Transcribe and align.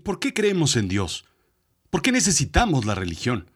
¿Por 0.00 0.18
qué 0.18 0.32
creemos 0.32 0.76
en 0.76 0.88
Dios? 0.88 1.26
¿Por 1.90 2.00
qué 2.00 2.12
necesitamos 2.12 2.86
la 2.86 2.94
religión? 2.94 3.50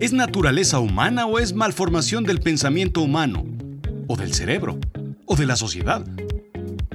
¿Es 0.00 0.12
naturaleza 0.12 0.80
humana 0.80 1.26
o 1.26 1.38
es 1.38 1.54
malformación 1.54 2.24
del 2.24 2.40
pensamiento 2.40 3.00
humano? 3.00 3.44
¿O 4.08 4.16
del 4.16 4.34
cerebro? 4.34 4.80
¿O 5.26 5.36
de 5.36 5.46
la 5.46 5.54
sociedad? 5.54 6.04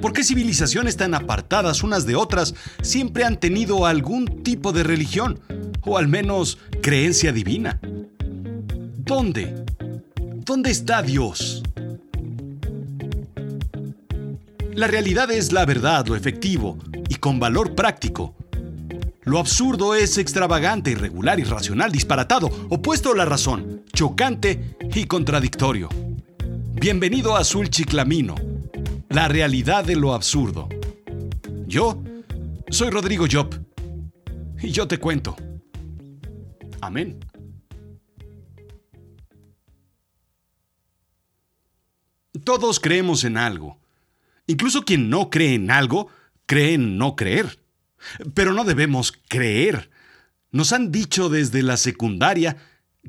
¿Por 0.01 0.11
qué 0.11 0.25
civilizaciones 0.25 0.97
tan 0.97 1.13
apartadas 1.13 1.83
unas 1.83 2.05
de 2.05 2.17
otras 2.17 2.53
siempre 2.81 3.23
han 3.23 3.39
tenido 3.39 3.85
algún 3.85 4.43
tipo 4.43 4.73
de 4.73 4.83
religión? 4.83 5.39
O 5.85 5.97
al 5.97 6.09
menos 6.09 6.57
creencia 6.81 7.31
divina. 7.31 7.79
¿Dónde? 8.97 9.63
¿Dónde 10.35 10.71
está 10.71 11.01
Dios? 11.01 11.63
La 14.73 14.87
realidad 14.87 15.31
es 15.31 15.53
la 15.53 15.65
verdad, 15.65 16.05
lo 16.07 16.17
efectivo 16.17 16.77
y 17.07 17.15
con 17.15 17.39
valor 17.39 17.73
práctico. 17.73 18.35
Lo 19.23 19.37
absurdo 19.37 19.95
es 19.95 20.17
extravagante, 20.17 20.91
irregular, 20.91 21.39
irracional, 21.39 21.91
disparatado, 21.91 22.47
opuesto 22.69 23.11
a 23.11 23.17
la 23.17 23.25
razón, 23.25 23.83
chocante 23.91 24.77
y 24.95 25.05
contradictorio. 25.05 25.89
Bienvenido 26.73 27.35
a 27.35 27.39
Azul 27.39 27.69
Chiclamino, 27.69 28.35
la 29.09 29.27
realidad 29.27 29.83
de 29.83 29.97
lo 29.97 30.13
absurdo. 30.13 30.69
Yo 31.67 32.01
soy 32.69 32.91
Rodrigo 32.91 33.25
Job 33.29 33.53
y 34.61 34.71
yo 34.71 34.87
te 34.87 34.99
cuento. 34.99 35.35
Amén. 36.79 37.19
Todos 42.45 42.79
creemos 42.79 43.25
en 43.25 43.35
algo. 43.35 43.79
Incluso 44.47 44.83
quien 44.85 45.09
no 45.09 45.29
cree 45.29 45.55
en 45.55 45.71
algo, 45.71 46.07
cree 46.45 46.75
en 46.75 46.97
no 46.97 47.17
creer. 47.17 47.59
Pero 48.33 48.53
no 48.53 48.63
debemos 48.63 49.13
creer. 49.27 49.89
Nos 50.51 50.73
han 50.73 50.91
dicho 50.91 51.29
desde 51.29 51.63
la 51.63 51.77
secundaria 51.77 52.57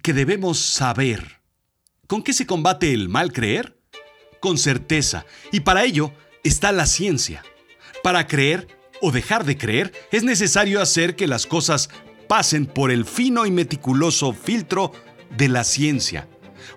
que 0.03 0.13
debemos 0.13 0.59
saber. 0.59 1.41
¿Con 2.07 2.23
qué 2.23 2.33
se 2.33 2.47
combate 2.47 2.93
el 2.93 3.09
mal 3.09 3.33
creer? 3.33 3.79
Con 4.41 4.59
certeza. 4.59 5.25
Y 5.53 5.61
para 5.61 5.85
ello 5.85 6.13
está 6.45 6.73
la 6.73 6.87
ciencia. 6.87 7.43
Para 8.03 8.27
creer 8.27 8.69
o 9.01 9.13
dejar 9.13 9.45
de 9.45 9.57
creer 9.57 9.93
es 10.11 10.23
necesario 10.23 10.81
hacer 10.81 11.17
que 11.17 11.27
las 11.27 11.47
cosas 11.47 11.91
pasen 12.29 12.67
por 12.67 12.91
el 12.91 13.05
fino 13.05 13.47
y 13.47 13.51
meticuloso 13.51 14.33
filtro 14.33 14.93
de 15.37 15.49
la 15.49 15.65
ciencia, 15.65 16.29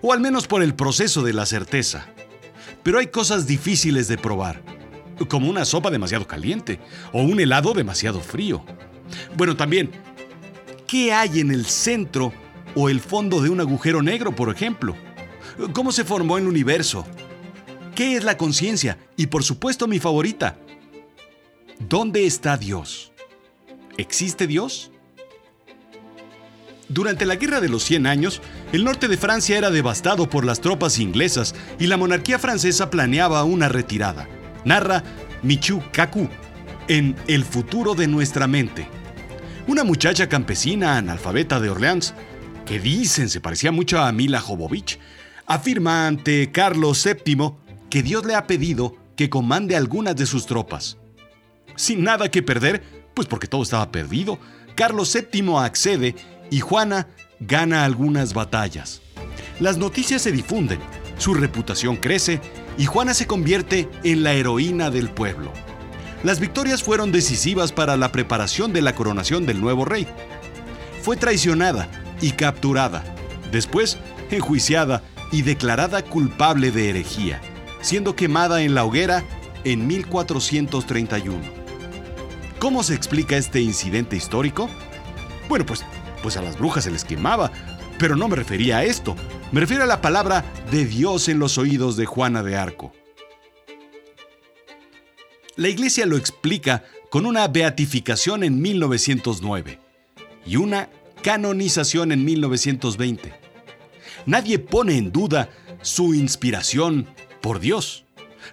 o 0.02 0.12
al 0.12 0.20
menos 0.20 0.46
por 0.46 0.62
el 0.62 0.74
proceso 0.74 1.22
de 1.22 1.32
la 1.32 1.46
certeza. 1.46 2.08
Pero 2.82 2.98
hay 2.98 3.06
cosas 3.06 3.46
difíciles 3.46 4.08
de 4.08 4.18
probar 4.18 4.62
como 5.28 5.48
una 5.48 5.64
sopa 5.64 5.90
demasiado 5.90 6.26
caliente 6.26 6.80
o 7.12 7.22
un 7.22 7.40
helado 7.40 7.72
demasiado 7.72 8.20
frío. 8.20 8.64
Bueno, 9.36 9.56
también, 9.56 9.90
¿qué 10.86 11.12
hay 11.12 11.40
en 11.40 11.50
el 11.50 11.66
centro 11.66 12.32
o 12.74 12.88
el 12.88 13.00
fondo 13.00 13.40
de 13.40 13.50
un 13.50 13.60
agujero 13.60 14.02
negro, 14.02 14.34
por 14.34 14.50
ejemplo? 14.50 14.96
¿Cómo 15.72 15.92
se 15.92 16.04
formó 16.04 16.38
el 16.38 16.46
universo? 16.46 17.06
¿Qué 17.94 18.16
es 18.16 18.24
la 18.24 18.36
conciencia? 18.36 18.98
Y 19.16 19.28
por 19.28 19.44
supuesto 19.44 19.86
mi 19.86 20.00
favorita, 20.00 20.58
¿dónde 21.78 22.26
está 22.26 22.56
Dios? 22.56 23.12
¿Existe 23.96 24.46
Dios? 24.48 24.90
Durante 26.88 27.24
la 27.24 27.36
Guerra 27.36 27.60
de 27.60 27.68
los 27.68 27.84
100 27.84 28.06
años, 28.06 28.42
el 28.72 28.84
norte 28.84 29.08
de 29.08 29.16
Francia 29.16 29.56
era 29.56 29.70
devastado 29.70 30.28
por 30.28 30.44
las 30.44 30.60
tropas 30.60 30.98
inglesas 30.98 31.54
y 31.78 31.86
la 31.86 31.96
monarquía 31.96 32.38
francesa 32.38 32.90
planeaba 32.90 33.42
una 33.44 33.68
retirada 33.68 34.28
narra 34.64 35.02
Michu 35.42 35.82
Kaku 35.92 36.28
en 36.88 37.16
El 37.26 37.44
futuro 37.44 37.94
de 37.94 38.06
nuestra 38.06 38.46
mente. 38.46 38.86
Una 39.66 39.84
muchacha 39.84 40.28
campesina 40.28 40.98
analfabeta 40.98 41.60
de 41.60 41.70
Orleans, 41.70 42.14
que 42.66 42.78
dicen 42.78 43.28
se 43.28 43.40
parecía 43.40 43.72
mucho 43.72 44.00
a 44.00 44.12
Mila 44.12 44.40
Jovovich, 44.40 44.98
afirma 45.46 46.06
ante 46.06 46.50
Carlos 46.52 47.04
VII 47.04 47.52
que 47.90 48.02
Dios 48.02 48.24
le 48.24 48.34
ha 48.34 48.46
pedido 48.46 48.96
que 49.16 49.30
comande 49.30 49.76
algunas 49.76 50.16
de 50.16 50.26
sus 50.26 50.46
tropas. 50.46 50.98
Sin 51.76 52.04
nada 52.04 52.30
que 52.30 52.42
perder, 52.42 52.82
pues 53.14 53.28
porque 53.28 53.46
todo 53.46 53.62
estaba 53.62 53.90
perdido, 53.90 54.38
Carlos 54.74 55.14
VII 55.14 55.56
accede 55.56 56.14
y 56.50 56.60
Juana 56.60 57.08
gana 57.40 57.84
algunas 57.84 58.34
batallas. 58.34 59.00
Las 59.60 59.76
noticias 59.78 60.22
se 60.22 60.32
difunden, 60.32 60.80
su 61.18 61.34
reputación 61.34 61.96
crece 61.96 62.40
y 62.76 62.86
Juana 62.86 63.14
se 63.14 63.26
convierte 63.26 63.88
en 64.02 64.22
la 64.22 64.32
heroína 64.32 64.90
del 64.90 65.10
pueblo. 65.10 65.52
Las 66.22 66.40
victorias 66.40 66.82
fueron 66.82 67.12
decisivas 67.12 67.72
para 67.72 67.96
la 67.96 68.10
preparación 68.10 68.72
de 68.72 68.82
la 68.82 68.94
coronación 68.94 69.46
del 69.46 69.60
nuevo 69.60 69.84
rey. 69.84 70.06
Fue 71.02 71.16
traicionada 71.16 71.88
y 72.20 72.32
capturada, 72.32 73.04
después 73.52 73.98
enjuiciada 74.30 75.02
y 75.30 75.42
declarada 75.42 76.02
culpable 76.02 76.70
de 76.70 76.90
herejía, 76.90 77.40
siendo 77.82 78.16
quemada 78.16 78.62
en 78.62 78.74
la 78.74 78.84
hoguera 78.84 79.22
en 79.64 79.86
1431. 79.86 81.40
¿Cómo 82.58 82.82
se 82.82 82.94
explica 82.94 83.36
este 83.36 83.60
incidente 83.60 84.16
histórico? 84.16 84.70
Bueno, 85.48 85.66
pues, 85.66 85.84
pues 86.22 86.36
a 86.38 86.42
las 86.42 86.58
brujas 86.58 86.84
se 86.84 86.90
les 86.90 87.04
quemaba, 87.04 87.50
pero 87.98 88.16
no 88.16 88.28
me 88.28 88.36
refería 88.36 88.78
a 88.78 88.84
esto, 88.84 89.14
me 89.52 89.60
refiero 89.60 89.84
a 89.84 89.86
la 89.86 90.00
palabra 90.00 90.44
de 90.70 90.84
Dios 90.84 91.28
en 91.28 91.38
los 91.38 91.58
oídos 91.58 91.96
de 91.96 92.06
Juana 92.06 92.42
de 92.42 92.56
Arco. 92.56 92.92
La 95.56 95.68
iglesia 95.68 96.06
lo 96.06 96.16
explica 96.16 96.84
con 97.10 97.26
una 97.26 97.46
beatificación 97.46 98.42
en 98.42 98.60
1909 98.60 99.78
y 100.44 100.56
una 100.56 100.90
canonización 101.22 102.10
en 102.10 102.24
1920. 102.24 103.32
Nadie 104.26 104.58
pone 104.58 104.96
en 104.96 105.12
duda 105.12 105.48
su 105.82 106.14
inspiración 106.14 107.06
por 107.40 107.60
Dios, 107.60 108.04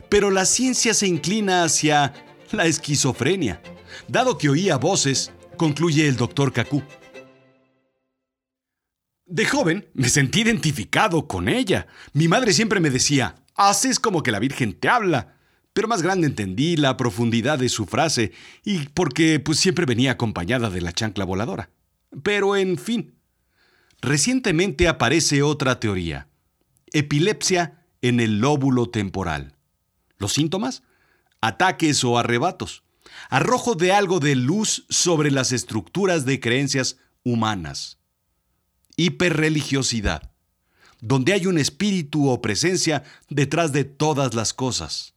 pero 0.09 0.30
la 0.30 0.46
ciencia 0.46 0.94
se 0.94 1.07
inclina 1.07 1.63
hacia 1.63 2.13
la 2.51 2.66
esquizofrenia, 2.66 3.62
dado 4.07 4.38
que 4.38 4.50
oía 4.50 4.78
voces, 4.78 5.31
concluye 5.57 6.07
el 6.07 6.18
doctor 6.18 6.53
Cacú. 6.53 6.84
De 9.31 9.46
joven 9.46 9.88
me 9.94 10.09
sentí 10.09 10.42
identificado 10.42 11.25
con 11.25 11.47
ella. 11.47 11.88
Mi 12.12 12.28
madre 12.28 12.52
siempre 12.52 12.81
me 12.81 12.90
decía, 12.90 13.38
haces 13.56 13.97
como 13.97 14.24
que 14.24 14.31
la 14.34 14.40
Virgen 14.40 14.74
te 14.74 14.90
habla. 14.90 15.38
Pero 15.72 15.88
más 15.88 16.02
grande 16.02 16.28
entendí 16.28 16.75
la 16.75 16.97
profundidad 16.97 17.58
de 17.58 17.69
su 17.69 17.86
frase 17.86 18.34
y 18.66 18.90
porque 18.90 19.40
pues 19.40 19.58
siempre 19.58 19.86
venía 19.86 20.12
acompañada 20.12 20.69
de 20.69 20.81
la 20.81 20.92
chancla 20.92 21.24
voladora. 21.24 21.69
Pero 22.24 22.58
en 22.58 22.78
fin, 22.78 23.16
recientemente 24.02 24.90
aparece 24.90 25.44
otra 25.44 25.80
teoría. 25.80 26.28
Epilepsia 26.92 27.86
en 28.02 28.19
el 28.19 28.40
lóbulo 28.40 28.90
temporal. 28.90 29.56
¿Los 30.18 30.34
síntomas? 30.34 30.84
Ataques 31.40 32.03
o 32.03 32.19
arrebatos. 32.19 32.84
Arrojo 33.30 33.75
de 33.75 33.94
algo 33.94 34.19
de 34.19 34.36
luz 34.36 34.86
sobre 34.90 35.31
las 35.31 35.53
estructuras 35.53 36.25
de 36.25 36.42
creencias 36.42 36.98
humanas 37.24 38.00
hiperreligiosidad, 39.06 40.31
donde 41.00 41.34
hay 41.34 41.47
un 41.47 41.57
espíritu 41.57 42.29
o 42.29 42.41
presencia 42.41 43.03
detrás 43.29 43.72
de 43.72 43.84
todas 43.84 44.34
las 44.34 44.53
cosas. 44.53 45.13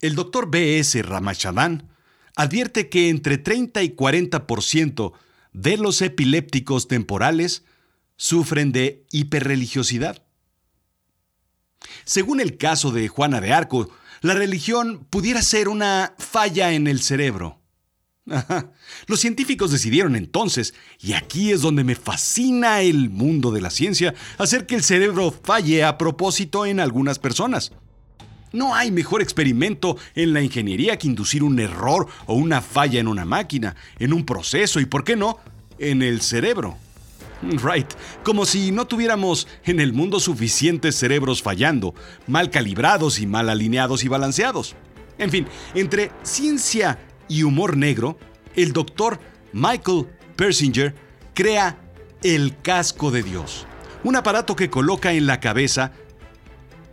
El 0.00 0.14
doctor 0.14 0.50
B.S. 0.50 1.02
Ramachandran 1.02 1.88
advierte 2.36 2.88
que 2.88 3.08
entre 3.08 3.38
30 3.38 3.82
y 3.82 3.96
40% 3.96 5.12
de 5.52 5.76
los 5.76 6.02
epilépticos 6.02 6.86
temporales 6.86 7.64
sufren 8.16 8.70
de 8.70 9.04
hiperreligiosidad. 9.10 10.22
Según 12.04 12.40
el 12.40 12.56
caso 12.56 12.92
de 12.92 13.08
Juana 13.08 13.40
de 13.40 13.52
Arco, 13.52 13.90
la 14.20 14.34
religión 14.34 15.06
pudiera 15.10 15.42
ser 15.42 15.68
una 15.68 16.14
falla 16.18 16.72
en 16.72 16.86
el 16.86 17.00
cerebro. 17.00 17.60
Los 19.06 19.20
científicos 19.20 19.70
decidieron 19.70 20.16
entonces, 20.16 20.74
y 21.00 21.12
aquí 21.12 21.50
es 21.50 21.62
donde 21.62 21.84
me 21.84 21.94
fascina 21.94 22.80
el 22.80 23.10
mundo 23.10 23.50
de 23.50 23.60
la 23.60 23.70
ciencia, 23.70 24.14
hacer 24.38 24.66
que 24.66 24.74
el 24.74 24.82
cerebro 24.82 25.30
falle 25.30 25.84
a 25.84 25.98
propósito 25.98 26.66
en 26.66 26.80
algunas 26.80 27.18
personas. 27.18 27.72
No 28.52 28.74
hay 28.74 28.90
mejor 28.90 29.20
experimento 29.20 29.96
en 30.14 30.32
la 30.32 30.42
ingeniería 30.42 30.98
que 30.98 31.06
inducir 31.06 31.42
un 31.42 31.58
error 31.60 32.06
o 32.26 32.34
una 32.34 32.62
falla 32.62 32.98
en 32.98 33.08
una 33.08 33.24
máquina, 33.24 33.76
en 33.98 34.12
un 34.12 34.24
proceso 34.24 34.80
y, 34.80 34.86
¿por 34.86 35.04
qué 35.04 35.16
no?, 35.16 35.38
en 35.78 36.02
el 36.02 36.22
cerebro. 36.22 36.76
Right, 37.40 37.86
como 38.24 38.46
si 38.46 38.72
no 38.72 38.86
tuviéramos 38.86 39.46
en 39.64 39.78
el 39.78 39.92
mundo 39.92 40.18
suficientes 40.18 40.96
cerebros 40.96 41.40
fallando, 41.40 41.94
mal 42.26 42.50
calibrados 42.50 43.20
y 43.20 43.26
mal 43.26 43.48
alineados 43.48 44.02
y 44.02 44.08
balanceados. 44.08 44.74
En 45.18 45.30
fin, 45.30 45.46
entre 45.74 46.10
ciencia 46.22 46.98
y 47.28 47.42
humor 47.42 47.76
negro, 47.76 48.18
el 48.56 48.72
doctor 48.72 49.20
Michael 49.52 50.06
Persinger 50.36 50.94
crea 51.34 51.78
el 52.22 52.56
casco 52.60 53.10
de 53.10 53.22
Dios, 53.22 53.66
un 54.02 54.16
aparato 54.16 54.56
que 54.56 54.70
coloca 54.70 55.12
en 55.12 55.26
la 55.26 55.40
cabeza, 55.40 55.92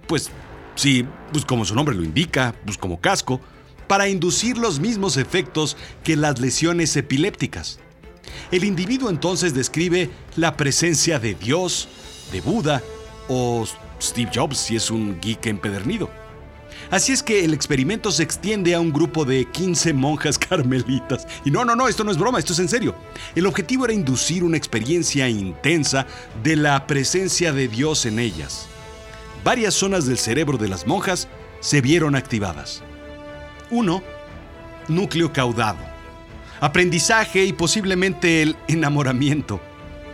pues 0.08 0.30
sí, 0.76 1.06
pues 1.32 1.46
como 1.46 1.66
su 1.66 1.76
nombre 1.76 1.96
lo 1.96 2.04
indica, 2.04 2.54
pues 2.66 2.78
como 2.78 3.02
casco, 3.02 3.42
para 3.88 4.08
inducir 4.08 4.58
los 4.58 4.80
mismos 4.80 5.18
efectos 5.18 5.78
que 6.04 6.16
las 6.16 6.40
lesiones 6.40 6.96
epilépticas. 6.96 7.80
El 8.52 8.64
individuo 8.64 9.10
entonces 9.10 9.54
describe 9.54 10.10
la 10.36 10.58
presencia 10.58 11.20
de 11.20 11.36
Dios, 11.36 11.88
de 12.32 12.42
Buda 12.42 12.82
o 13.28 13.66
Steve 14.02 14.32
Jobs 14.34 14.58
si 14.58 14.76
es 14.76 14.92
un 14.92 15.20
geek 15.22 15.46
empedernido. 15.48 16.10
Así 16.92 17.12
es 17.12 17.24
que 17.24 17.44
el 17.44 17.54
experimento 17.54 18.12
se 18.12 18.24
extiende 18.24 18.76
a 18.76 18.80
un 18.80 18.94
grupo 18.94 19.26
de 19.26 19.46
15 19.46 19.94
monjas 19.94 20.38
carmelitas. 20.40 21.28
Y 21.44 21.52
no, 21.52 21.66
no, 21.66 21.76
no, 21.76 21.88
esto 21.88 22.04
no 22.04 22.12
es 22.12 22.18
broma, 22.18 22.40
esto 22.40 22.54
es 22.54 22.60
en 22.60 22.70
serio. 22.70 22.96
El 23.36 23.48
objetivo 23.48 23.86
era 23.86 23.94
inducir 23.94 24.44
una 24.44 24.58
experiencia 24.58 25.28
intensa 25.28 26.06
de 26.44 26.56
la 26.56 26.86
presencia 26.88 27.54
de 27.54 27.68
Dios 27.68 28.06
en 28.06 28.20
ellas. 28.20 28.68
Varias 29.44 29.74
zonas 29.74 30.06
del 30.06 30.18
cerebro 30.18 30.58
de 30.58 30.68
las 30.68 30.88
monjas 30.88 31.28
se 31.60 31.82
vieron 31.82 32.16
activadas. 32.16 32.84
Uno, 33.72 34.04
núcleo 34.88 35.34
caudado. 35.34 35.80
Aprendizaje 36.62 37.46
y 37.46 37.54
posiblemente 37.54 38.42
el 38.42 38.56
enamoramiento. 38.68 39.60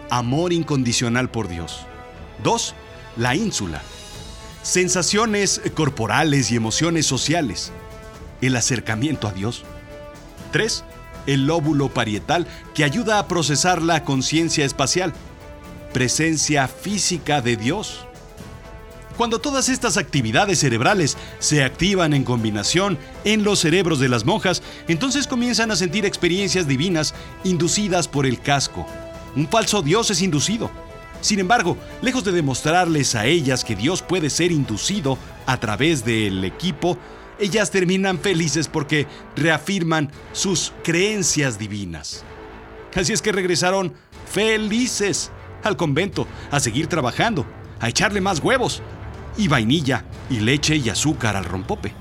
Amor 0.09 0.51
incondicional 0.51 1.29
por 1.29 1.47
Dios. 1.47 1.85
Dos, 2.43 2.75
la 3.17 3.35
ínsula 3.35 3.81
sensaciones 4.63 5.61
corporales 5.73 6.51
y 6.51 6.55
emociones 6.55 7.05
sociales, 7.05 7.71
el 8.41 8.55
acercamiento 8.55 9.27
a 9.27 9.31
Dios. 9.31 9.63
3. 10.51 10.83
El 11.27 11.45
lóbulo 11.45 11.89
parietal 11.89 12.47
que 12.73 12.83
ayuda 12.83 13.19
a 13.19 13.27
procesar 13.27 13.81
la 13.81 14.03
conciencia 14.03 14.65
espacial, 14.65 15.13
presencia 15.93 16.67
física 16.67 17.41
de 17.41 17.57
Dios. 17.57 18.05
Cuando 19.17 19.39
todas 19.39 19.69
estas 19.69 19.97
actividades 19.97 20.59
cerebrales 20.59 21.17
se 21.39 21.63
activan 21.63 22.13
en 22.13 22.23
combinación 22.23 22.97
en 23.23 23.43
los 23.43 23.59
cerebros 23.59 23.99
de 23.99 24.09
las 24.09 24.25
monjas, 24.25 24.63
entonces 24.87 25.27
comienzan 25.27 25.69
a 25.69 25.75
sentir 25.75 26.05
experiencias 26.05 26.67
divinas 26.67 27.13
inducidas 27.43 28.07
por 28.07 28.25
el 28.25 28.39
casco. 28.39 28.87
Un 29.35 29.47
falso 29.47 29.81
Dios 29.81 30.09
es 30.09 30.21
inducido 30.21 30.71
sin 31.21 31.39
embargo, 31.39 31.77
lejos 32.01 32.23
de 32.23 32.31
demostrarles 32.31 33.15
a 33.15 33.25
ellas 33.25 33.63
que 33.63 33.75
Dios 33.75 34.01
puede 34.01 34.29
ser 34.29 34.51
inducido 34.51 35.17
a 35.45 35.59
través 35.59 36.03
del 36.03 36.43
equipo, 36.43 36.97
ellas 37.39 37.71
terminan 37.71 38.19
felices 38.19 38.67
porque 38.67 39.07
reafirman 39.35 40.11
sus 40.33 40.73
creencias 40.83 41.57
divinas. 41.57 42.23
Así 42.95 43.13
es 43.13 43.21
que 43.21 43.31
regresaron 43.31 43.93
felices 44.31 45.31
al 45.63 45.77
convento, 45.77 46.27
a 46.49 46.59
seguir 46.59 46.87
trabajando, 46.87 47.45
a 47.79 47.89
echarle 47.89 48.19
más 48.19 48.39
huevos, 48.39 48.81
y 49.37 49.47
vainilla, 49.47 50.05
y 50.29 50.39
leche 50.39 50.75
y 50.75 50.89
azúcar 50.89 51.35
al 51.35 51.45
rompope. 51.45 51.93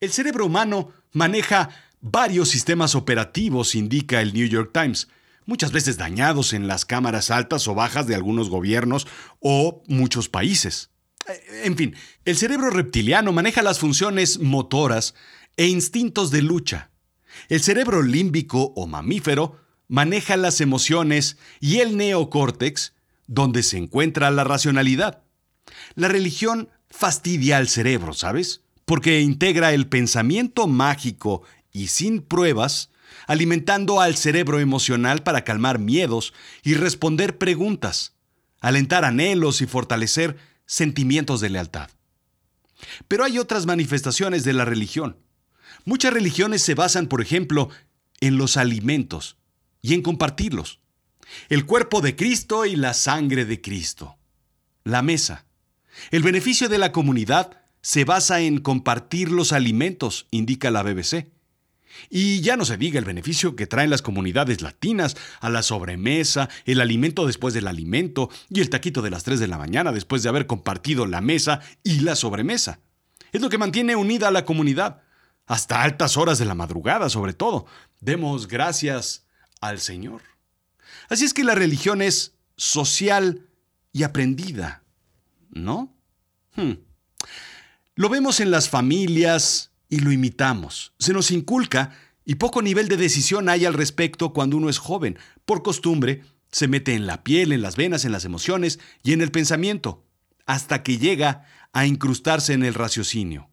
El 0.00 0.10
cerebro 0.10 0.46
humano 0.46 0.92
maneja 1.12 1.70
varios 2.00 2.48
sistemas 2.48 2.94
operativos, 2.94 3.74
indica 3.74 4.20
el 4.20 4.32
New 4.34 4.46
York 4.46 4.70
Times 4.72 5.08
muchas 5.48 5.72
veces 5.72 5.96
dañados 5.96 6.52
en 6.52 6.68
las 6.68 6.84
cámaras 6.84 7.30
altas 7.30 7.66
o 7.68 7.74
bajas 7.74 8.06
de 8.06 8.14
algunos 8.14 8.50
gobiernos 8.50 9.06
o 9.40 9.82
muchos 9.88 10.28
países. 10.28 10.90
Eh, 11.26 11.62
en 11.64 11.74
fin, 11.74 11.96
el 12.26 12.36
cerebro 12.36 12.68
reptiliano 12.68 13.32
maneja 13.32 13.62
las 13.62 13.78
funciones 13.78 14.40
motoras 14.40 15.14
e 15.56 15.66
instintos 15.66 16.30
de 16.30 16.42
lucha. 16.42 16.90
El 17.48 17.62
cerebro 17.62 18.02
límbico 18.02 18.74
o 18.76 18.86
mamífero 18.86 19.58
maneja 19.88 20.36
las 20.36 20.60
emociones 20.60 21.38
y 21.60 21.78
el 21.78 21.96
neocórtex, 21.96 22.92
donde 23.26 23.62
se 23.62 23.78
encuentra 23.78 24.30
la 24.30 24.44
racionalidad. 24.44 25.22
La 25.94 26.08
religión 26.08 26.68
fastidia 26.90 27.56
al 27.56 27.68
cerebro, 27.68 28.12
¿sabes? 28.12 28.60
Porque 28.84 29.22
integra 29.22 29.72
el 29.72 29.86
pensamiento 29.86 30.66
mágico 30.66 31.42
y 31.72 31.88
sin 31.88 32.20
pruebas 32.20 32.90
alimentando 33.26 34.00
al 34.00 34.16
cerebro 34.16 34.60
emocional 34.60 35.22
para 35.22 35.44
calmar 35.44 35.78
miedos 35.78 36.32
y 36.62 36.74
responder 36.74 37.38
preguntas, 37.38 38.14
alentar 38.60 39.04
anhelos 39.04 39.60
y 39.60 39.66
fortalecer 39.66 40.36
sentimientos 40.66 41.40
de 41.40 41.50
lealtad. 41.50 41.90
Pero 43.08 43.24
hay 43.24 43.38
otras 43.38 43.66
manifestaciones 43.66 44.44
de 44.44 44.52
la 44.52 44.64
religión. 44.64 45.16
Muchas 45.84 46.12
religiones 46.12 46.62
se 46.62 46.74
basan, 46.74 47.06
por 47.06 47.20
ejemplo, 47.20 47.70
en 48.20 48.36
los 48.36 48.56
alimentos 48.56 49.36
y 49.82 49.94
en 49.94 50.02
compartirlos. 50.02 50.80
El 51.48 51.66
cuerpo 51.66 52.00
de 52.00 52.16
Cristo 52.16 52.66
y 52.66 52.76
la 52.76 52.94
sangre 52.94 53.44
de 53.44 53.60
Cristo. 53.60 54.16
La 54.84 55.02
mesa. 55.02 55.46
El 56.10 56.22
beneficio 56.22 56.68
de 56.68 56.78
la 56.78 56.92
comunidad 56.92 57.62
se 57.80 58.04
basa 58.04 58.40
en 58.40 58.58
compartir 58.58 59.30
los 59.30 59.52
alimentos, 59.52 60.26
indica 60.30 60.70
la 60.70 60.82
BBC. 60.82 61.26
Y 62.10 62.40
ya 62.40 62.56
no 62.56 62.64
se 62.64 62.76
diga 62.76 62.98
el 62.98 63.04
beneficio 63.04 63.56
que 63.56 63.66
traen 63.66 63.90
las 63.90 64.02
comunidades 64.02 64.62
latinas 64.62 65.16
a 65.40 65.50
la 65.50 65.62
sobremesa, 65.62 66.48
el 66.64 66.80
alimento 66.80 67.26
después 67.26 67.54
del 67.54 67.66
alimento 67.66 68.30
y 68.48 68.60
el 68.60 68.70
taquito 68.70 69.02
de 69.02 69.10
las 69.10 69.24
3 69.24 69.40
de 69.40 69.48
la 69.48 69.58
mañana 69.58 69.92
después 69.92 70.22
de 70.22 70.28
haber 70.28 70.46
compartido 70.46 71.06
la 71.06 71.20
mesa 71.20 71.60
y 71.82 72.00
la 72.00 72.16
sobremesa. 72.16 72.80
Es 73.32 73.40
lo 73.40 73.48
que 73.48 73.58
mantiene 73.58 73.96
unida 73.96 74.28
a 74.28 74.32
la 74.32 74.44
comunidad, 74.44 75.02
hasta 75.46 75.82
altas 75.82 76.16
horas 76.16 76.38
de 76.38 76.44
la 76.44 76.54
madrugada 76.54 77.08
sobre 77.08 77.32
todo. 77.32 77.66
Demos 78.00 78.48
gracias 78.48 79.26
al 79.60 79.80
Señor. 79.80 80.22
Así 81.08 81.24
es 81.24 81.34
que 81.34 81.44
la 81.44 81.54
religión 81.54 82.02
es 82.02 82.34
social 82.56 83.46
y 83.92 84.02
aprendida, 84.02 84.82
¿no? 85.50 85.94
Hmm. 86.54 86.72
Lo 87.94 88.08
vemos 88.08 88.40
en 88.40 88.50
las 88.50 88.68
familias, 88.68 89.72
y 89.88 90.00
lo 90.00 90.12
imitamos. 90.12 90.92
Se 90.98 91.12
nos 91.12 91.30
inculca 91.30 91.92
y 92.24 92.34
poco 92.34 92.60
nivel 92.62 92.88
de 92.88 92.96
decisión 92.96 93.48
hay 93.48 93.64
al 93.64 93.74
respecto 93.74 94.32
cuando 94.32 94.56
uno 94.56 94.68
es 94.68 94.78
joven. 94.78 95.18
Por 95.44 95.62
costumbre, 95.62 96.22
se 96.50 96.68
mete 96.68 96.94
en 96.94 97.06
la 97.06 97.24
piel, 97.24 97.52
en 97.52 97.62
las 97.62 97.76
venas, 97.76 98.04
en 98.04 98.12
las 98.12 98.24
emociones 98.24 98.78
y 99.02 99.12
en 99.12 99.20
el 99.20 99.30
pensamiento, 99.30 100.04
hasta 100.46 100.82
que 100.82 100.98
llega 100.98 101.46
a 101.72 101.86
incrustarse 101.86 102.52
en 102.52 102.64
el 102.64 102.74
raciocinio. 102.74 103.48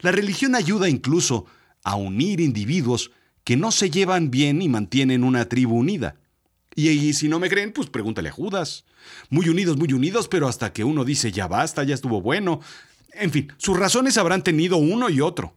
La 0.00 0.12
religión 0.12 0.54
ayuda 0.54 0.88
incluso 0.88 1.46
a 1.82 1.96
unir 1.96 2.40
individuos 2.40 3.12
que 3.44 3.56
no 3.56 3.70
se 3.70 3.90
llevan 3.90 4.30
bien 4.30 4.60
y 4.60 4.68
mantienen 4.68 5.24
una 5.24 5.48
tribu 5.48 5.76
unida. 5.76 6.16
Y, 6.74 6.88
y, 6.88 7.12
si 7.14 7.28
no 7.28 7.38
me 7.38 7.48
creen, 7.48 7.72
pues 7.72 7.88
pregúntale 7.88 8.28
a 8.28 8.32
Judas. 8.32 8.84
Muy 9.30 9.48
unidos, 9.48 9.76
muy 9.76 9.92
unidos, 9.92 10.28
pero 10.28 10.48
hasta 10.48 10.72
que 10.72 10.84
uno 10.84 11.04
dice 11.04 11.32
ya 11.32 11.46
basta, 11.46 11.84
ya 11.84 11.94
estuvo 11.94 12.20
bueno, 12.20 12.60
en 13.18 13.30
fin, 13.30 13.52
sus 13.56 13.78
razones 13.78 14.18
habrán 14.18 14.42
tenido 14.42 14.76
uno 14.76 15.10
y 15.10 15.20
otro. 15.20 15.56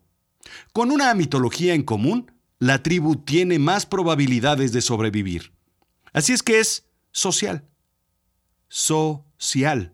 Con 0.74 0.92
una 0.92 1.14
mitología 1.14 1.74
en 1.74 1.84
común, 1.84 2.32
la 2.60 2.84
tribu 2.84 3.18
tiene 3.18 3.60
más 3.60 3.86
probabilidades 3.86 4.72
de 4.72 4.82
sobrevivir. 4.82 5.54
Así 6.14 6.34
es 6.34 6.44
que 6.44 6.60
es 6.60 6.86
social. 7.12 7.66
Social. 8.68 9.94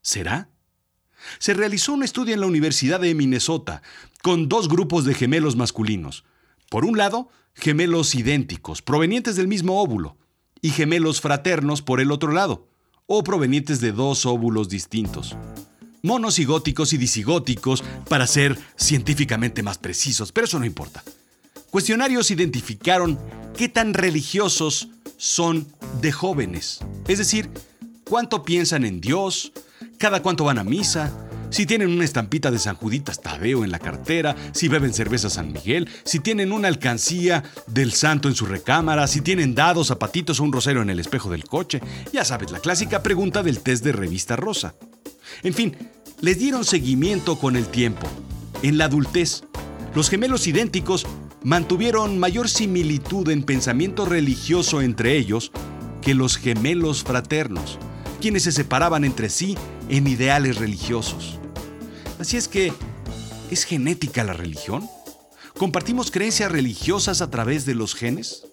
¿Será? 0.00 0.50
Se 1.38 1.54
realizó 1.54 1.92
un 1.92 2.02
estudio 2.02 2.34
en 2.34 2.40
la 2.40 2.46
Universidad 2.46 3.00
de 3.00 3.14
Minnesota 3.14 3.82
con 4.22 4.48
dos 4.48 4.68
grupos 4.68 5.04
de 5.04 5.14
gemelos 5.14 5.56
masculinos. 5.56 6.24
Por 6.68 6.84
un 6.84 6.96
lado, 6.96 7.30
gemelos 7.54 8.14
idénticos, 8.14 8.82
provenientes 8.82 9.36
del 9.36 9.48
mismo 9.48 9.80
óvulo, 9.80 10.16
y 10.60 10.70
gemelos 10.70 11.20
fraternos 11.20 11.82
por 11.82 12.00
el 12.00 12.12
otro 12.12 12.32
lado, 12.32 12.68
o 13.06 13.24
provenientes 13.24 13.80
de 13.80 13.92
dos 13.92 14.26
óvulos 14.26 14.68
distintos 14.68 15.36
monosigóticos 16.02 16.92
y 16.92 16.98
disigóticos 16.98 17.82
para 18.08 18.26
ser 18.26 18.58
científicamente 18.76 19.62
más 19.62 19.78
precisos, 19.78 20.32
pero 20.32 20.46
eso 20.46 20.58
no 20.58 20.66
importa. 20.66 21.02
Cuestionarios 21.70 22.30
identificaron 22.30 23.18
qué 23.56 23.68
tan 23.68 23.94
religiosos 23.94 24.88
son 25.16 25.66
de 26.00 26.12
jóvenes, 26.12 26.80
es 27.08 27.18
decir, 27.18 27.48
cuánto 28.04 28.44
piensan 28.44 28.84
en 28.84 29.00
Dios, 29.00 29.52
cada 29.96 30.20
cuánto 30.20 30.44
van 30.44 30.58
a 30.58 30.64
misa, 30.64 31.12
si 31.52 31.66
tienen 31.66 31.90
una 31.90 32.04
estampita 32.04 32.50
de 32.50 32.58
San 32.58 32.76
Juditas 32.76 33.20
Tadeo 33.20 33.62
en 33.62 33.70
la 33.70 33.78
cartera, 33.78 34.34
si 34.52 34.68
beben 34.68 34.94
cerveza 34.94 35.28
San 35.28 35.52
Miguel, 35.52 35.86
si 36.02 36.18
tienen 36.18 36.50
una 36.50 36.68
alcancía 36.68 37.42
del 37.66 37.92
santo 37.92 38.28
en 38.28 38.34
su 38.34 38.46
recámara, 38.46 39.06
si 39.06 39.20
tienen 39.20 39.54
dados, 39.54 39.88
zapatitos 39.88 40.40
o 40.40 40.44
un 40.44 40.52
rosero 40.52 40.80
en 40.80 40.88
el 40.88 40.98
espejo 40.98 41.30
del 41.30 41.44
coche. 41.44 41.82
Ya 42.10 42.24
sabes, 42.24 42.50
la 42.50 42.60
clásica 42.60 43.02
pregunta 43.02 43.42
del 43.42 43.60
test 43.60 43.84
de 43.84 43.92
revista 43.92 44.34
rosa. 44.34 44.74
En 45.42 45.54
fin, 45.54 45.76
les 46.20 46.38
dieron 46.38 46.64
seguimiento 46.64 47.38
con 47.38 47.56
el 47.56 47.66
tiempo. 47.66 48.06
En 48.62 48.78
la 48.78 48.84
adultez, 48.84 49.42
los 49.94 50.08
gemelos 50.08 50.46
idénticos 50.46 51.06
mantuvieron 51.42 52.18
mayor 52.18 52.48
similitud 52.48 53.28
en 53.28 53.42
pensamiento 53.42 54.04
religioso 54.04 54.80
entre 54.80 55.16
ellos 55.16 55.50
que 56.00 56.14
los 56.14 56.36
gemelos 56.36 57.02
fraternos, 57.02 57.78
quienes 58.20 58.44
se 58.44 58.52
separaban 58.52 59.04
entre 59.04 59.28
sí 59.28 59.56
en 59.88 60.06
ideales 60.06 60.56
religiosos. 60.56 61.38
Así 62.18 62.36
es 62.36 62.48
que, 62.48 62.72
¿es 63.50 63.64
genética 63.64 64.24
la 64.24 64.32
religión? 64.32 64.88
¿Compartimos 65.58 66.10
creencias 66.10 66.50
religiosas 66.50 67.20
a 67.20 67.30
través 67.30 67.66
de 67.66 67.74
los 67.74 67.94
genes? 67.94 68.44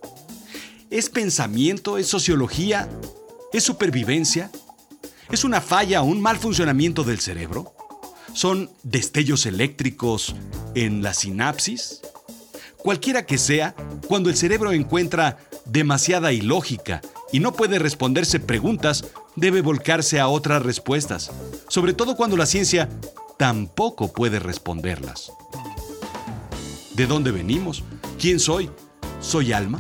¿Es 0.90 1.10
pensamiento? 1.10 1.98
¿Es 1.98 2.08
sociología? 2.08 2.90
¿Es 3.54 3.64
supervivencia? 3.64 4.52
¿Es 5.32 5.44
una 5.44 5.62
falla 5.62 6.02
o 6.02 6.06
un 6.06 6.22
mal 6.22 6.38
funcionamiento 6.38 7.04
del 7.04 7.20
cerebro? 7.20 7.74
¿Son 8.34 8.72
destellos 8.82 9.46
eléctricos 9.46 10.36
en 10.74 11.04
la 11.04 11.14
sinapsis? 11.14 12.02
Cualquiera 12.78 13.28
que 13.28 13.38
sea, 13.38 13.76
cuando 14.08 14.32
el 14.32 14.36
cerebro 14.36 14.72
encuentra 14.72 15.38
demasiada 15.66 16.32
ilógica 16.32 17.02
y 17.32 17.42
no 17.42 17.54
puede 17.54 17.78
responderse 17.78 18.40
preguntas, 18.40 19.06
debe 19.36 19.62
volcarse 19.62 20.20
a 20.20 20.28
otras 20.28 20.64
respuestas, 20.64 21.32
sobre 21.68 21.94
todo 21.94 22.16
cuando 22.16 22.36
la 22.36 22.48
ciencia 22.48 22.90
tampoco 23.38 24.12
puede 24.12 24.40
responderlas. 24.40 25.32
¿De 26.96 27.06
dónde 27.06 27.30
venimos? 27.30 27.84
¿Quién 28.20 28.40
soy? 28.40 28.72
¿Soy 29.22 29.54
alma? 29.54 29.80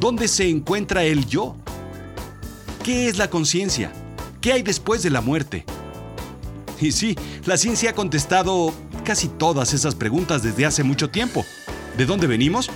¿Dónde 0.00 0.26
se 0.26 0.48
encuentra 0.48 1.04
el 1.04 1.26
yo? 1.26 1.56
¿Qué 2.84 3.08
es 3.08 3.16
la 3.16 3.30
conciencia? 3.30 3.90
¿Qué 4.42 4.52
hay 4.52 4.62
después 4.62 5.02
de 5.02 5.08
la 5.08 5.22
muerte? 5.22 5.64
Y 6.78 6.92
sí, 6.92 7.16
la 7.46 7.56
ciencia 7.56 7.88
ha 7.88 7.94
contestado 7.94 8.74
casi 9.06 9.28
todas 9.28 9.72
esas 9.72 9.94
preguntas 9.94 10.42
desde 10.42 10.66
hace 10.66 10.84
mucho 10.84 11.08
tiempo. 11.08 11.46
¿De 11.96 12.04
dónde 12.04 12.26
venimos? 12.26 12.68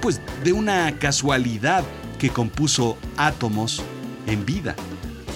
Pues 0.00 0.20
de 0.44 0.52
una 0.52 0.96
casualidad 1.00 1.82
que 2.20 2.30
compuso 2.30 2.96
átomos 3.16 3.82
en 4.28 4.46
vida. 4.46 4.76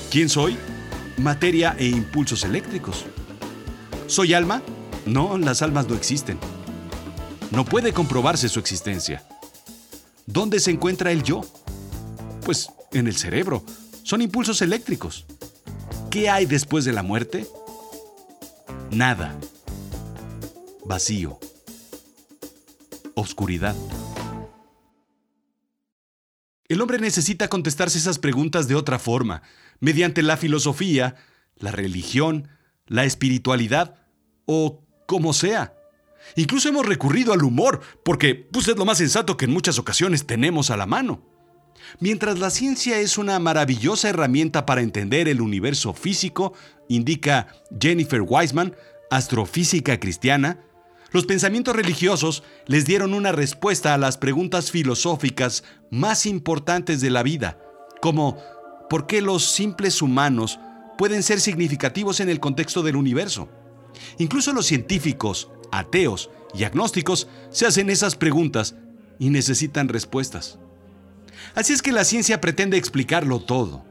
¿Quién 0.08 0.28
soy? 0.28 0.56
Materia 1.16 1.74
e 1.80 1.86
impulsos 1.86 2.44
eléctricos. 2.44 3.06
¿Soy 4.06 4.34
alma? 4.34 4.62
No, 5.04 5.36
las 5.36 5.62
almas 5.62 5.88
no 5.88 5.96
existen. 5.96 6.38
No 7.50 7.64
puede 7.64 7.92
comprobarse 7.92 8.48
su 8.48 8.60
existencia. 8.60 9.26
¿Dónde 10.26 10.60
se 10.60 10.70
encuentra 10.70 11.10
el 11.10 11.24
yo? 11.24 11.40
Pues 12.44 12.70
en 12.92 13.06
el 13.06 13.16
cerebro. 13.16 13.64
Son 14.02 14.22
impulsos 14.22 14.62
eléctricos. 14.62 15.26
¿Qué 16.10 16.30
hay 16.30 16.46
después 16.46 16.84
de 16.84 16.92
la 16.92 17.02
muerte? 17.02 17.46
Nada. 18.90 19.38
Vacío. 20.84 21.38
Oscuridad. 23.14 23.76
El 26.68 26.80
hombre 26.82 26.98
necesita 26.98 27.48
contestarse 27.48 27.98
esas 27.98 28.18
preguntas 28.18 28.68
de 28.68 28.74
otra 28.74 28.98
forma, 28.98 29.42
mediante 29.80 30.22
la 30.22 30.36
filosofía, 30.36 31.16
la 31.56 31.70
religión, 31.70 32.48
la 32.86 33.04
espiritualidad 33.04 33.96
o 34.44 34.82
como 35.06 35.32
sea. 35.32 35.74
Incluso 36.36 36.68
hemos 36.68 36.86
recurrido 36.86 37.32
al 37.32 37.42
humor, 37.42 37.80
porque 38.04 38.34
pues, 38.34 38.68
es 38.68 38.76
lo 38.76 38.84
más 38.84 38.98
sensato 38.98 39.36
que 39.36 39.46
en 39.46 39.52
muchas 39.52 39.78
ocasiones 39.78 40.26
tenemos 40.26 40.70
a 40.70 40.76
la 40.76 40.86
mano. 40.86 41.37
Mientras 42.00 42.38
la 42.38 42.50
ciencia 42.50 42.98
es 43.00 43.18
una 43.18 43.38
maravillosa 43.38 44.08
herramienta 44.08 44.66
para 44.66 44.82
entender 44.82 45.28
el 45.28 45.40
universo 45.40 45.92
físico, 45.92 46.52
indica 46.88 47.48
Jennifer 47.80 48.22
Weisman, 48.22 48.74
astrofísica 49.10 49.98
cristiana, 49.98 50.58
los 51.10 51.24
pensamientos 51.24 51.74
religiosos 51.74 52.42
les 52.66 52.84
dieron 52.84 53.14
una 53.14 53.32
respuesta 53.32 53.94
a 53.94 53.98
las 53.98 54.18
preguntas 54.18 54.70
filosóficas 54.70 55.64
más 55.90 56.26
importantes 56.26 57.00
de 57.00 57.08
la 57.08 57.22
vida, 57.22 57.58
como 58.02 58.38
¿por 58.90 59.06
qué 59.06 59.22
los 59.22 59.44
simples 59.44 60.02
humanos 60.02 60.60
pueden 60.98 61.22
ser 61.22 61.40
significativos 61.40 62.20
en 62.20 62.28
el 62.28 62.40
contexto 62.40 62.82
del 62.82 62.96
universo? 62.96 63.48
Incluso 64.18 64.52
los 64.52 64.66
científicos, 64.66 65.50
ateos 65.72 66.30
y 66.54 66.64
agnósticos 66.64 67.28
se 67.50 67.66
hacen 67.66 67.88
esas 67.88 68.14
preguntas 68.14 68.74
y 69.18 69.30
necesitan 69.30 69.88
respuestas. 69.88 70.58
Así 71.54 71.72
es 71.72 71.82
que 71.82 71.92
la 71.92 72.04
ciencia 72.04 72.40
pretende 72.40 72.76
explicarlo 72.76 73.40
todo, 73.40 73.84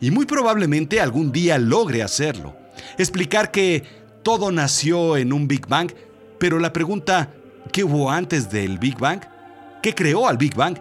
y 0.00 0.10
muy 0.10 0.26
probablemente 0.26 1.00
algún 1.00 1.32
día 1.32 1.58
logre 1.58 2.02
hacerlo. 2.02 2.56
Explicar 2.98 3.50
que 3.50 3.84
todo 4.22 4.50
nació 4.50 5.16
en 5.16 5.32
un 5.32 5.48
Big 5.48 5.66
Bang, 5.66 5.92
pero 6.38 6.58
la 6.58 6.72
pregunta, 6.72 7.32
¿qué 7.72 7.84
hubo 7.84 8.10
antes 8.10 8.50
del 8.50 8.78
Big 8.78 8.98
Bang? 8.98 9.20
¿Qué 9.82 9.94
creó 9.94 10.28
al 10.28 10.36
Big 10.36 10.54
Bang? 10.54 10.78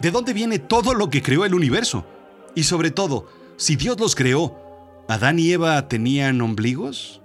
¿De 0.00 0.10
dónde 0.10 0.32
viene 0.32 0.58
todo 0.58 0.94
lo 0.94 1.10
que 1.10 1.22
creó 1.22 1.44
el 1.44 1.54
universo? 1.54 2.06
Y 2.54 2.64
sobre 2.64 2.90
todo, 2.90 3.26
si 3.56 3.76
Dios 3.76 3.98
los 3.98 4.14
creó, 4.14 4.64
¿Adán 5.08 5.38
y 5.38 5.52
Eva 5.52 5.88
tenían 5.88 6.40
ombligos? 6.40 7.20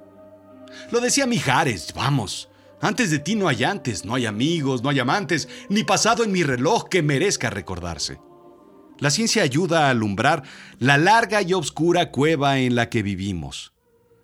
Lo 0.92 1.00
decía 1.00 1.26
Mijares, 1.26 1.94
vamos. 1.94 2.50
Antes 2.82 3.12
de 3.12 3.20
ti 3.20 3.36
no 3.36 3.48
hay 3.48 3.64
antes, 3.64 4.06
no 4.06 4.16
hay 4.16 4.26
amigos, 4.26 4.82
no 4.82 4.90
hay 4.90 5.00
amantes, 5.00 5.50
ni 5.68 5.84
pasado 5.84 6.24
en 6.24 6.32
mi 6.32 6.44
reloj 6.44 6.88
que 6.90 7.02
merezca 7.02 7.50
recordarse. 7.50 8.20
La 9.00 9.10
ciencia 9.10 9.44
ayuda 9.44 9.88
a 9.88 9.90
alumbrar 9.92 10.44
la 10.78 10.98
larga 10.98 11.42
y 11.42 11.54
oscura 11.54 12.12
cueva 12.12 12.60
en 12.60 12.76
la 12.76 12.90
que 12.90 13.02
vivimos. 13.02 13.74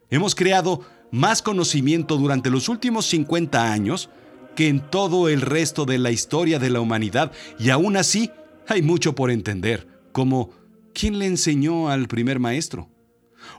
Hemos 0.09 0.35
creado 0.35 0.81
más 1.11 1.41
conocimiento 1.41 2.17
durante 2.17 2.49
los 2.49 2.67
últimos 2.67 3.05
50 3.05 3.71
años 3.71 4.09
que 4.55 4.67
en 4.67 4.89
todo 4.89 5.29
el 5.29 5.41
resto 5.41 5.85
de 5.85 5.97
la 5.97 6.11
historia 6.11 6.59
de 6.59 6.69
la 6.69 6.81
humanidad 6.81 7.31
y 7.57 7.69
aún 7.69 7.97
así 7.97 8.31
hay 8.67 8.81
mucho 8.81 9.15
por 9.15 9.31
entender, 9.31 9.87
como 10.11 10.51
¿quién 10.93 11.19
le 11.19 11.27
enseñó 11.27 11.89
al 11.89 12.07
primer 12.07 12.39
maestro? 12.39 12.89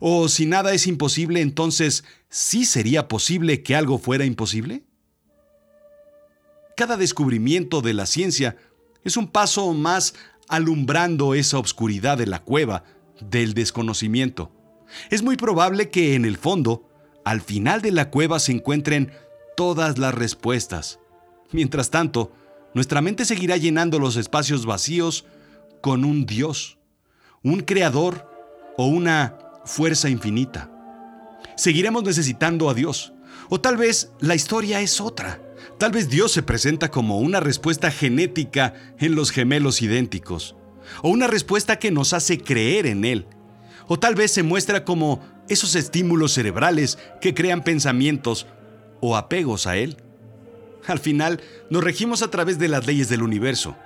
O 0.00 0.28
si 0.28 0.46
nada 0.46 0.72
es 0.72 0.86
imposible, 0.86 1.40
entonces 1.40 2.04
¿sí 2.28 2.64
sería 2.64 3.08
posible 3.08 3.62
que 3.62 3.76
algo 3.76 3.98
fuera 3.98 4.24
imposible? 4.24 4.84
Cada 6.76 6.96
descubrimiento 6.96 7.80
de 7.80 7.94
la 7.94 8.04
ciencia 8.04 8.56
es 9.04 9.16
un 9.16 9.28
paso 9.28 9.72
más 9.72 10.14
alumbrando 10.48 11.34
esa 11.34 11.58
oscuridad 11.58 12.18
de 12.18 12.26
la 12.26 12.42
cueva 12.42 12.84
del 13.20 13.54
desconocimiento. 13.54 14.52
Es 15.10 15.22
muy 15.22 15.36
probable 15.36 15.90
que 15.90 16.14
en 16.14 16.24
el 16.24 16.36
fondo, 16.36 16.88
al 17.24 17.40
final 17.40 17.82
de 17.82 17.92
la 17.92 18.10
cueva 18.10 18.38
se 18.38 18.52
encuentren 18.52 19.12
todas 19.56 19.98
las 19.98 20.14
respuestas. 20.14 21.00
Mientras 21.52 21.90
tanto, 21.90 22.32
nuestra 22.74 23.00
mente 23.00 23.24
seguirá 23.24 23.56
llenando 23.56 23.98
los 23.98 24.16
espacios 24.16 24.66
vacíos 24.66 25.24
con 25.80 26.04
un 26.04 26.26
Dios, 26.26 26.78
un 27.42 27.60
creador 27.60 28.30
o 28.76 28.86
una 28.86 29.38
fuerza 29.64 30.08
infinita. 30.08 30.70
Seguiremos 31.56 32.04
necesitando 32.04 32.68
a 32.68 32.74
Dios, 32.74 33.12
o 33.48 33.60
tal 33.60 33.76
vez 33.76 34.12
la 34.20 34.34
historia 34.34 34.80
es 34.80 35.00
otra. 35.00 35.40
Tal 35.78 35.92
vez 35.92 36.08
Dios 36.08 36.32
se 36.32 36.42
presenta 36.42 36.90
como 36.90 37.18
una 37.18 37.40
respuesta 37.40 37.90
genética 37.90 38.74
en 38.98 39.14
los 39.14 39.30
gemelos 39.30 39.82
idénticos, 39.82 40.56
o 41.02 41.10
una 41.10 41.26
respuesta 41.26 41.78
que 41.78 41.90
nos 41.90 42.12
hace 42.12 42.38
creer 42.38 42.86
en 42.86 43.04
Él, 43.04 43.26
o 43.86 43.98
tal 43.98 44.14
vez 44.14 44.32
se 44.32 44.42
muestra 44.42 44.84
como 44.84 45.20
esos 45.48 45.74
estímulos 45.74 46.32
cerebrales 46.32 46.98
que 47.20 47.34
crean 47.34 47.62
pensamientos 47.62 48.46
o 49.00 49.16
apegos 49.16 49.66
a 49.66 49.76
Él. 49.76 49.96
Al 50.86 50.98
final, 50.98 51.40
nos 51.70 51.84
regimos 51.84 52.22
a 52.22 52.30
través 52.30 52.58
de 52.58 52.68
las 52.68 52.86
leyes 52.86 53.08
del 53.08 53.22
universo, 53.22 53.76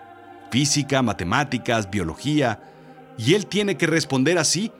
física, 0.50 1.02
matemáticas, 1.02 1.90
biología, 1.90 2.62
y 3.18 3.34
Él 3.34 3.46
tiene 3.46 3.76
que 3.76 3.86
responder 3.86 4.38
así, 4.38 4.72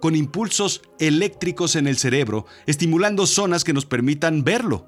con 0.00 0.16
impulsos 0.16 0.82
eléctricos 0.98 1.76
en 1.76 1.86
el 1.86 1.98
cerebro, 1.98 2.46
estimulando 2.66 3.26
zonas 3.26 3.64
que 3.64 3.72
nos 3.72 3.84
permitan 3.86 4.44
verlo. 4.44 4.86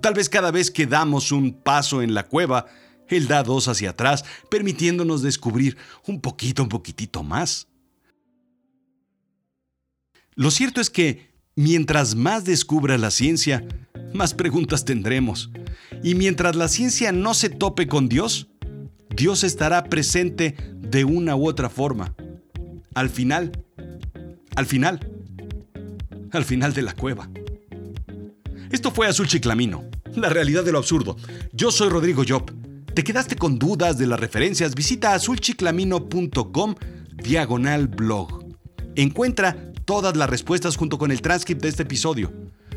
Tal 0.00 0.14
vez 0.14 0.28
cada 0.28 0.50
vez 0.50 0.70
que 0.70 0.86
damos 0.86 1.32
un 1.32 1.52
paso 1.52 2.02
en 2.02 2.14
la 2.14 2.24
cueva, 2.24 2.66
Él 3.08 3.28
da 3.28 3.42
dos 3.42 3.68
hacia 3.68 3.90
atrás, 3.90 4.24
permitiéndonos 4.50 5.22
descubrir 5.22 5.76
un 6.06 6.20
poquito, 6.20 6.62
un 6.62 6.68
poquitito 6.68 7.22
más. 7.22 7.68
Lo 10.34 10.50
cierto 10.50 10.80
es 10.80 10.90
que 10.90 11.30
mientras 11.54 12.14
más 12.14 12.44
descubra 12.44 12.98
la 12.98 13.10
ciencia, 13.10 13.66
más 14.12 14.34
preguntas 14.34 14.84
tendremos. 14.84 15.50
Y 16.02 16.14
mientras 16.14 16.56
la 16.56 16.68
ciencia 16.68 17.12
no 17.12 17.32
se 17.32 17.48
tope 17.48 17.86
con 17.86 18.08
Dios, 18.08 18.48
Dios 19.14 19.44
estará 19.44 19.84
presente 19.84 20.54
de 20.74 21.04
una 21.04 21.36
u 21.36 21.48
otra 21.48 21.70
forma. 21.70 22.14
Al 22.94 23.08
final, 23.08 23.52
al 24.56 24.66
final, 24.66 25.00
al 26.32 26.44
final 26.44 26.74
de 26.74 26.82
la 26.82 26.94
cueva. 26.94 27.30
Esto 28.70 28.90
fue 28.90 29.06
Azul 29.06 29.28
Chiclamino, 29.28 29.84
la 30.14 30.28
realidad 30.28 30.64
de 30.64 30.72
lo 30.72 30.78
absurdo. 30.78 31.16
Yo 31.52 31.70
soy 31.70 31.88
Rodrigo 31.88 32.24
Job. 32.26 32.50
¿Te 32.94 33.04
quedaste 33.04 33.36
con 33.36 33.58
dudas 33.58 33.98
de 33.98 34.06
las 34.06 34.18
referencias? 34.18 34.74
Visita 34.74 35.14
azulchiclamino.com 35.14 36.74
diagonal 37.14 37.88
blog. 37.88 38.44
Encuentra 38.96 39.72
todas 39.84 40.16
las 40.16 40.28
respuestas 40.28 40.76
junto 40.76 40.98
con 40.98 41.10
el 41.10 41.20
transcript 41.20 41.62
de 41.62 41.68
este 41.68 41.82
episodio. 41.84 42.32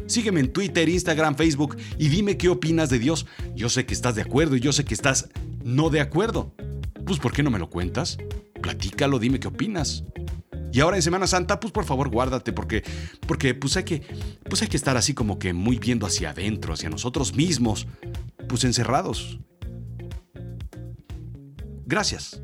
Sígueme 0.05 0.39
en 0.39 0.51
Twitter, 0.51 0.89
Instagram, 0.89 1.35
Facebook 1.35 1.77
y 1.97 2.09
dime 2.09 2.37
qué 2.37 2.49
opinas 2.49 2.89
de 2.89 2.99
Dios. 2.99 3.25
Yo 3.55 3.69
sé 3.69 3.85
que 3.85 3.93
estás 3.93 4.15
de 4.15 4.21
acuerdo 4.21 4.55
y 4.55 4.59
yo 4.59 4.73
sé 4.73 4.83
que 4.83 4.93
estás 4.93 5.29
no 5.63 5.89
de 5.89 6.01
acuerdo. 6.01 6.53
Pues 7.05 7.19
¿por 7.19 7.31
qué 7.31 7.43
no 7.43 7.51
me 7.51 7.59
lo 7.59 7.69
cuentas? 7.69 8.17
Platícalo, 8.61 9.19
dime 9.19 9.39
qué 9.39 9.47
opinas. 9.47 10.03
Y 10.71 10.79
ahora 10.81 10.97
en 10.97 11.01
Semana 11.01 11.27
Santa, 11.27 11.59
pues 11.59 11.71
por 11.73 11.85
favor 11.85 12.09
guárdate, 12.09 12.53
porque, 12.53 12.83
porque 13.27 13.55
pues, 13.55 13.77
hay 13.77 13.83
que, 13.83 14.01
pues 14.47 14.61
hay 14.61 14.67
que 14.67 14.77
estar 14.77 14.97
así 14.97 15.13
como 15.13 15.39
que 15.39 15.53
muy 15.53 15.79
viendo 15.79 16.05
hacia 16.05 16.31
adentro, 16.31 16.73
hacia 16.73 16.89
nosotros 16.89 17.35
mismos, 17.35 17.87
pues 18.47 18.63
encerrados. 18.63 19.39
Gracias. 21.85 22.41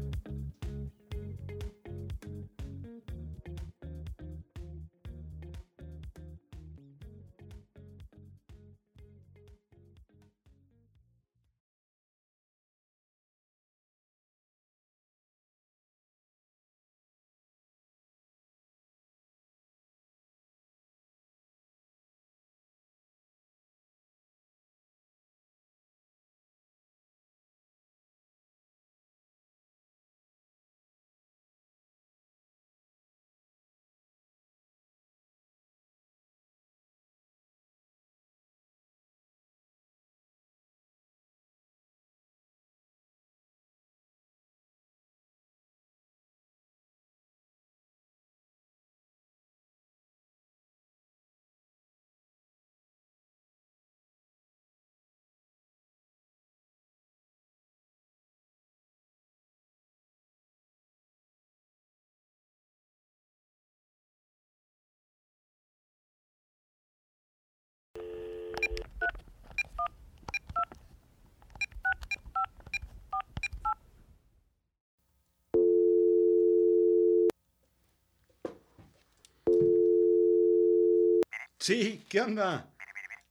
Sí, 81.66 82.06
¿qué 82.10 82.22
onda? 82.22 82.72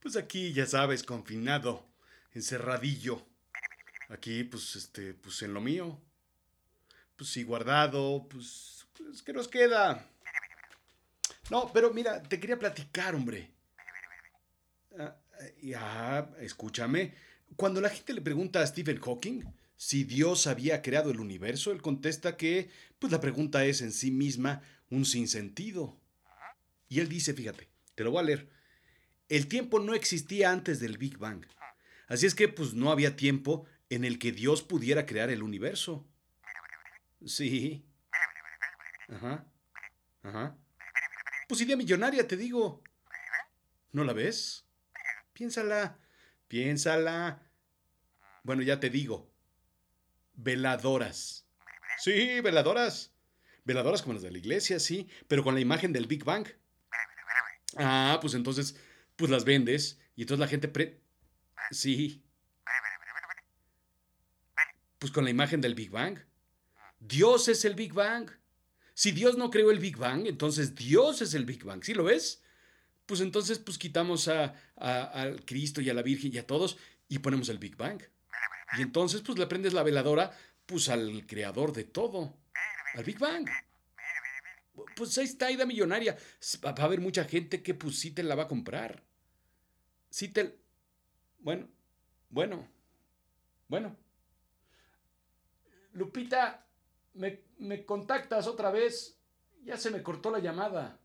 Pues 0.02 0.16
aquí, 0.16 0.52
ya 0.52 0.66
sabes, 0.66 1.04
confinado, 1.04 1.86
encerradillo. 2.32 3.24
Aquí, 4.08 4.42
pues, 4.42 4.74
este, 4.74 5.14
pues 5.14 5.40
en 5.42 5.54
lo 5.54 5.60
mío. 5.60 6.00
Pues 7.14 7.30
sí, 7.30 7.44
guardado, 7.44 8.26
pues, 8.28 8.88
pues, 8.98 9.22
¿qué 9.22 9.32
nos 9.32 9.46
queda? 9.46 10.04
No, 11.48 11.72
pero 11.72 11.94
mira, 11.94 12.24
te 12.24 12.40
quería 12.40 12.58
platicar, 12.58 13.14
hombre. 13.14 13.52
Ah, 14.98 15.16
ya, 15.62 16.28
escúchame. 16.40 17.14
Cuando 17.54 17.80
la 17.80 17.90
gente 17.90 18.14
le 18.14 18.20
pregunta 18.20 18.62
a 18.62 18.66
Stephen 18.66 18.98
Hawking 19.00 19.44
si 19.76 20.02
Dios 20.02 20.48
había 20.48 20.82
creado 20.82 21.12
el 21.12 21.20
universo, 21.20 21.70
él 21.70 21.80
contesta 21.80 22.36
que, 22.36 22.68
pues 22.98 23.12
la 23.12 23.20
pregunta 23.20 23.64
es 23.64 23.80
en 23.80 23.92
sí 23.92 24.10
misma 24.10 24.60
un 24.90 25.04
sinsentido. 25.04 25.96
Y 26.88 26.98
él 26.98 27.08
dice, 27.08 27.32
fíjate, 27.32 27.72
te 27.94 28.04
lo 28.04 28.10
voy 28.10 28.20
a 28.20 28.24
leer. 28.24 28.50
El 29.28 29.48
tiempo 29.48 29.80
no 29.80 29.94
existía 29.94 30.50
antes 30.50 30.80
del 30.80 30.98
Big 30.98 31.18
Bang. 31.18 31.46
Así 32.06 32.26
es 32.26 32.34
que, 32.34 32.48
pues 32.48 32.74
no 32.74 32.90
había 32.90 33.16
tiempo 33.16 33.66
en 33.88 34.04
el 34.04 34.18
que 34.18 34.32
Dios 34.32 34.62
pudiera 34.62 35.06
crear 35.06 35.30
el 35.30 35.42
universo. 35.42 36.06
Sí. 37.24 37.86
Ajá. 39.08 39.46
Ajá. 40.22 40.58
Pues 41.48 41.60
idea 41.60 41.76
millonaria, 41.76 42.26
te 42.26 42.36
digo. 42.36 42.82
¿No 43.92 44.04
la 44.04 44.12
ves? 44.12 44.66
Piénsala. 45.32 45.98
Piénsala. 46.48 47.42
Bueno, 48.42 48.62
ya 48.62 48.80
te 48.80 48.90
digo. 48.90 49.30
Veladoras. 50.34 51.46
Sí, 51.98 52.40
veladoras. 52.40 53.12
Veladoras 53.64 54.02
como 54.02 54.14
las 54.14 54.22
de 54.22 54.30
la 54.30 54.38
iglesia, 54.38 54.78
sí, 54.78 55.08
pero 55.26 55.42
con 55.42 55.54
la 55.54 55.60
imagen 55.60 55.92
del 55.92 56.06
Big 56.06 56.24
Bang. 56.24 56.46
Ah, 57.76 58.18
pues 58.20 58.34
entonces, 58.34 58.76
pues 59.16 59.30
las 59.30 59.44
vendes 59.44 60.00
y 60.16 60.22
entonces 60.22 60.40
la 60.40 60.48
gente 60.48 60.68
pre... 60.68 61.00
Sí. 61.70 62.22
Pues 64.98 65.12
con 65.12 65.24
la 65.24 65.30
imagen 65.30 65.60
del 65.60 65.74
Big 65.74 65.90
Bang. 65.90 66.18
Dios 67.00 67.48
es 67.48 67.64
el 67.64 67.74
Big 67.74 67.92
Bang. 67.92 68.30
Si 68.94 69.12
Dios 69.12 69.36
no 69.36 69.50
creó 69.50 69.70
el 69.70 69.78
Big 69.78 69.96
Bang, 69.96 70.26
entonces 70.26 70.74
Dios 70.74 71.20
es 71.20 71.34
el 71.34 71.44
Big 71.44 71.64
Bang. 71.64 71.82
¿Sí 71.82 71.94
lo 71.94 72.04
ves? 72.04 72.42
Pues 73.06 73.20
entonces, 73.20 73.58
pues 73.58 73.76
quitamos 73.76 74.28
a, 74.28 74.54
al 74.76 75.44
Cristo 75.44 75.80
y 75.80 75.90
a 75.90 75.94
la 75.94 76.02
Virgen 76.02 76.32
y 76.32 76.38
a 76.38 76.46
todos 76.46 76.78
y 77.08 77.18
ponemos 77.18 77.48
el 77.48 77.58
Big 77.58 77.76
Bang. 77.76 78.02
Y 78.78 78.82
entonces, 78.82 79.20
pues 79.20 79.38
le 79.38 79.46
prendes 79.46 79.72
la 79.72 79.82
veladora, 79.82 80.36
pues 80.66 80.88
al 80.88 81.26
creador 81.26 81.72
de 81.72 81.84
todo, 81.84 82.38
al 82.94 83.04
Big 83.04 83.18
Bang. 83.18 83.48
Pues 84.96 85.16
ahí 85.18 85.24
está 85.24 85.50
Ida 85.50 85.66
Millonaria. 85.66 86.16
Va 86.64 86.70
a 86.70 86.84
haber 86.84 87.00
mucha 87.00 87.24
gente 87.24 87.62
que 87.62 87.74
pues 87.74 87.98
sí 87.98 88.10
te 88.10 88.22
la 88.22 88.34
va 88.34 88.44
a 88.44 88.48
comprar. 88.48 89.02
Sí 90.10 90.28
te... 90.28 90.58
Bueno, 91.38 91.68
bueno, 92.30 92.66
bueno. 93.68 93.96
Lupita, 95.92 96.66
me, 97.14 97.42
me 97.58 97.84
contactas 97.84 98.46
otra 98.46 98.70
vez. 98.70 99.18
Ya 99.62 99.76
se 99.76 99.90
me 99.90 100.02
cortó 100.02 100.30
la 100.30 100.40
llamada. 100.40 101.00